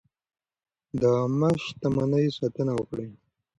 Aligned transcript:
د 0.99 1.01
عامه 1.15 1.49
شتمنیو 1.63 2.35
ساتنه 2.39 2.71
وکړئ. 2.75 3.09